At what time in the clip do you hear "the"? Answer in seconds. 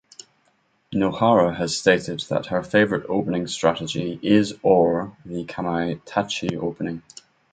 5.25-5.43